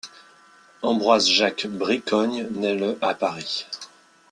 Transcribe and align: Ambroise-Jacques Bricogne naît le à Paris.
Ambroise-Jacques 0.81 1.67
Bricogne 1.67 2.47
naît 2.53 2.73
le 2.73 2.97
à 3.03 3.13
Paris. 3.13 3.67